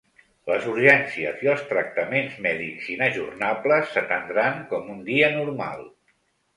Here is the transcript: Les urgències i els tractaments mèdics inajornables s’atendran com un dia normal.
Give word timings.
Les 0.51 0.63
urgències 0.69 1.43
i 1.47 1.51
els 1.51 1.61
tractaments 1.73 2.41
mèdics 2.47 2.89
inajornables 2.97 3.95
s’atendran 3.95 4.61
com 4.75 4.93
un 4.99 5.09
dia 5.15 5.33
normal. 5.41 5.91